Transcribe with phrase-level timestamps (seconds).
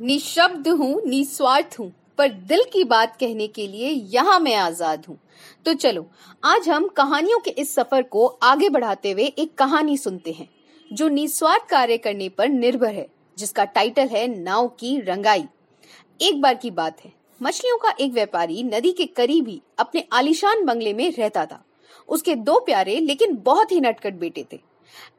[0.00, 5.18] निशब्द हूँ, निस्वार्थ हूँ, पर दिल की बात कहने के लिए यहाँ मैं आज़ाद हूँ।
[5.66, 6.06] तो चलो,
[6.42, 10.48] आज हम कहानियों के इस सफ़र को आगे बढ़ाते हुए एक कहानी सुनते हैं,
[10.90, 13.06] जो निस्वार्थ कार्य करने पर निर्भर है,
[13.38, 15.44] जिसका टाइटल है नाव की रंगाई।
[16.20, 20.64] एक बार की बात है, मछलियों का एक व्यापारी नदी के करीब ही अपने आलिशान
[20.64, 21.64] बंगले में रहता था।
[22.08, 24.58] उसके दो प्यारे, लेकिन बहुत ही नटखट बेटे थे।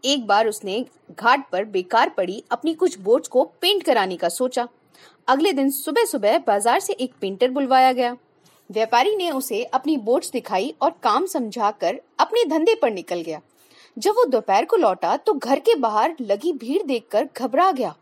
[0.06, 4.68] एक बार उसने घाट पर बेकार पड़ी अपनी कुछ बोट्स को पेंट कराने का सोचा।
[5.28, 8.15] अगले दिन सुबह सुबह बाज़ार से एक पेंटर बुलवाया गया।
[8.70, 13.42] व्यापारी ने उसे अपनी बोट्स दिखाई और काम समझाकर अपने धंधे पर निकल गया।
[13.98, 17.93] जब वो दोपहर को लौटा तो घर के बाहर लगी भीड़ देखकर घबरा गया।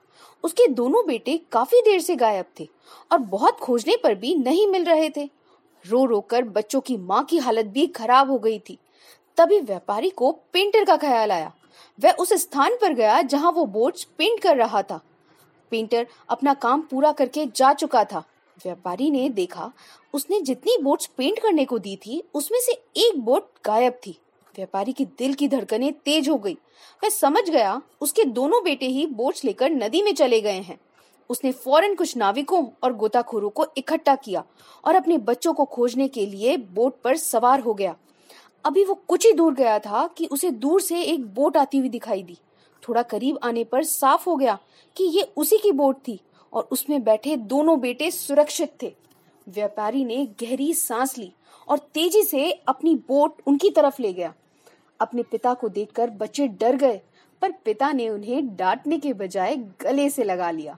[0.43, 2.67] उसके दोनों बेटे काफ़ी देर से गायब थे
[3.11, 5.29] और बहुत खोजने पर भी नहीं मिल रहे थे।
[5.85, 8.77] रो रो कर बच्चों की माँ की हालत भी खराब हो गई थी।
[9.37, 11.51] तभी व्यापारी को पेंटर का ख्याल आया।
[12.03, 15.01] वह उस स्थान पर गया जहाँ वो बोर्ड पेंट कर रहा था।
[15.71, 18.23] पेंटर अपना काम पूरा करके जा चुका था।
[18.65, 19.71] व्यापारी ने देखा,
[20.13, 24.19] उसने जितनी बोट्स पेंट करने को दी थी, उसमें से एक बोट गायब थी।
[24.55, 26.53] व्यापारी की दिल की धड़कनें तेज हो गई।
[27.03, 30.79] वह समझ गया, उसके दोनों बेटे ही बोट्स लेकर नदी में चले गए हैं।
[31.29, 34.43] उसने फ़ौरन कुछ नाविकों और गोताखोरों को इकट्ठा किया
[34.85, 37.95] और अपने बच्चों को खोजने के लिए बोट पर सवार हो गया।
[38.65, 41.89] अभी वो कुछ ही दूर गया था कि उसे दूर से एक बोट आती हुई
[41.89, 42.37] दिखाई दी।
[42.83, 44.57] थोड़ा करीब आने पर साफ़ हो गया
[44.97, 46.19] कि ये उसी की बोट थी
[46.53, 48.91] और उसमें बैठे दोनों बेटे सुरक्षित थे।
[49.47, 51.31] व्यापारी ने गहरी सांस ली
[51.67, 54.33] और तेज़ी से अपनी बोट उनकी तरफ़ ले गया।
[54.99, 56.99] अपने पिता को देखकर बच्चे डर गए,
[57.41, 60.77] पर पिता ने उन्हें डांटने के बजाय गले से लगा लिया।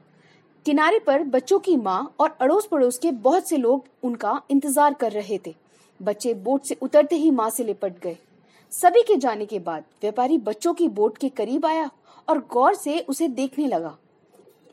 [0.66, 5.12] किनारे पर बच्चों की माँ और अड़ोस पड़ोस के बहुत से लोग उनका इंतज़ार कर
[5.12, 5.56] रहे थे।
[6.02, 8.18] बच्चे बोट से उतरते ही माँ से लिपट गए।
[8.72, 11.90] सभी के जाने के बाद व्यापारी बच्चों की बोट के करीब आया
[12.28, 13.98] और गौर से उसे देखने लगा।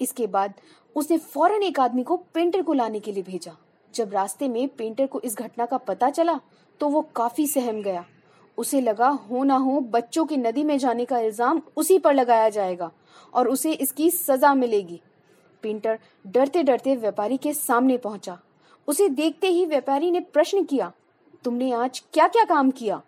[0.00, 0.54] इसके बाद
[0.96, 3.56] उसने फ़ौरन एक आदमी को पेंटर को लाने के लिए भेजा।
[3.94, 6.38] जब रास्ते में पेंटर को इस घटना का पता चला
[6.80, 8.04] तो वो काफ़ी सहम गया।
[8.58, 12.48] उसे लगा, हो ना हो, बच्चों की नदी में जाने का इल्ज़ाम उसी पर लगाया
[12.48, 12.90] जाएगा
[13.34, 15.00] और उसे इसकी सजा मिलेगी।
[15.64, 18.38] पेंटर डरते डरते व्यापारी के सामने पहुँचा।
[18.88, 20.92] उसे देखते ही व्यापारी ने प्रश्न किया
[21.44, 23.00] तुमने आज क्या क्या काम किया?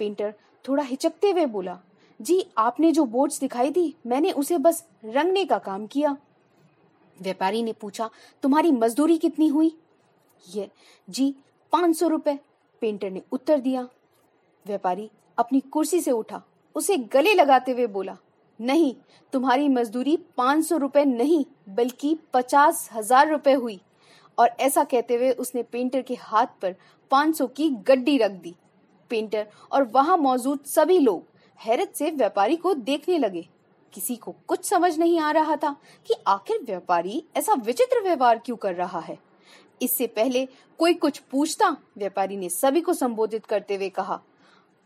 [0.00, 0.34] पेंटर
[0.64, 1.78] थोड़ा हिचकते हुए बोला,
[2.20, 6.16] जी, आपने जो बोर्ड्स दिखाई दी, मैंने उसे बस रंगने का काम किया।
[7.16, 8.08] व्यापारी ने पूछा,
[8.42, 9.74] तुम्हारी मजदूरी कितनी हुई?
[10.44, 10.70] ये,
[11.08, 11.34] जी,
[11.72, 12.38] पाँच सौ रुपए।
[12.82, 13.88] पेंटर ने उत्तर दिया।
[14.66, 16.42] व्यापारी अपनी कुर्सी से उठा,
[16.76, 18.16] उसे गले लगाते हुए बोला,
[18.60, 18.94] नहीं,
[19.32, 23.80] तुम्हारी मजदूरी पाँच सौ रुपए नहीं, बल्कि पचास हज़ार रुपए हुई।
[24.38, 26.74] और ऐसा कहते हुए उसने पेंटर के हाथ पर
[27.12, 28.54] 500 की गड्डी रख दी।
[29.10, 31.24] पेंटर और वहाँ मौजूद सभी लोग
[31.60, 33.46] हैरत से व्यापारी को देखने लगे।
[33.94, 35.74] किसी को कुछ समझ नहीं आ रहा था
[36.08, 39.18] कि आखिर व्यापारी ऐसा विचित्र व्यवहार क्यों कर रहा है।
[39.82, 40.46] इससे पहले
[40.80, 44.20] कोई कुछ पूछता, व्यापारी ने सभी को संबोधित करते हुए कहा,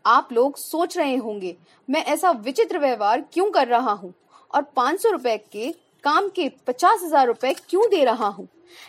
[0.05, 1.55] आप लोग सोच रहे होंगे,
[1.87, 4.13] मैं ऐसा विचित्र व्यवहार क्यों कर रहा हूँ?
[4.51, 5.71] और पाँच सौ रुपए के
[6.03, 8.47] काम के पचास हज़ार रुपए क्यों दे रहा हूँ?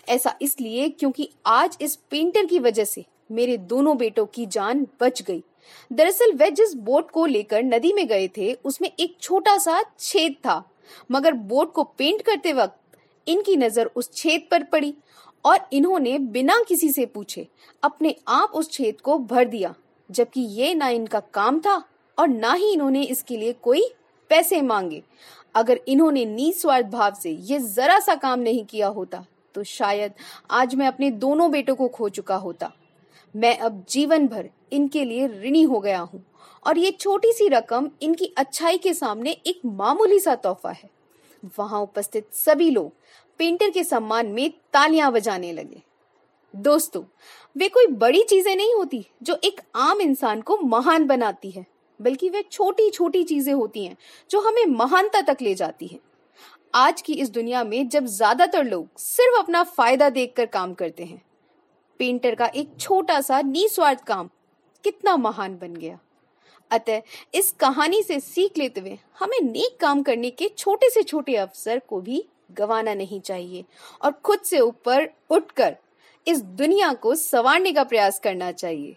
[0.09, 5.23] ऐसा इसलिए क्योंकि आज इस पेंटर की वजह से मेरे दोनों बेटों की जान बच
[5.23, 5.43] गई।
[5.91, 10.37] दरअसल वे जिस बोट को लेकर नदी में गए थे, उसमें एक छोटा सा छेद
[10.37, 10.63] था,
[11.11, 12.77] मगर बोट को पेंट करते वक्त
[13.27, 14.95] इनकी नज़र उस छेद पर पड़ी
[15.45, 17.47] और इन्होंने बिना किसी से पूछे
[17.83, 19.75] अपने आप उस छेद को भर दिया,
[20.11, 21.83] जबकि ये ना इनका काम था
[22.19, 23.83] और ना ही इन्होंने इसके लिए कोई
[24.31, 25.03] पैसे मांगे।
[25.55, 29.25] अगर इन्होंने निस्वार्थ भाव से ये जरा सा काम नहीं किया होता
[29.55, 30.13] तो शायद
[30.53, 32.73] आज मैं अपने दोनों बेटों को खो चुका होता।
[33.35, 36.23] मैं अब जीवन भर इनके लिए ऋणी हो गया हूँ।
[36.67, 40.91] और ये छोटी सी रकम इनकी अच्छाई के सामने एक मामूली सा तोहफा है।
[41.59, 42.93] वहाँ उपस्थित सभी लोग
[43.41, 45.83] पेंटर के सम्मान में तालियाँ बजाने लगे।
[46.55, 47.03] दोस्तों,
[47.57, 51.65] वे कोई बड़ी चीज़ें नहीं होती जो एक आम इंसान को महान बनाती है,
[52.01, 53.97] बल्कि वे छोटी छोटी चीज़ें होती हैं
[54.31, 55.99] जो हमें महानता तक ले जाती हैं।
[56.75, 61.21] आज की इस दुनिया में जब ज़्यादातर लोग सिर्फ़ अपना फ़ायदा देखकर काम करते हैं
[62.01, 64.29] पेंटर का एक छोटा सा निस्वार्थ काम
[64.85, 65.99] कितना महान बन गया।
[66.71, 67.03] अतः
[67.35, 71.79] इस कहानी से सीख लेते हुए हमें नेक काम करने के छोटे से छोटे अवसर
[71.89, 73.65] को भी गवाना नहीं चाहिए
[74.03, 75.77] और खुद से ऊपर उठकर
[76.27, 78.97] इस दुनिया को संवारने का प्रयास करना चाहिए।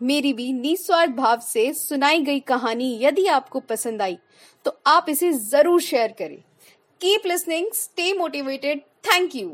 [0.00, 4.18] मेरी भी निस्वार्थ भाव से सुनाई गई कहानी यदि आपको पसंद आई
[4.64, 6.38] तो आप इसे ज़रूर शेयर करें।
[7.00, 9.50] Keep listening stay motivated thank you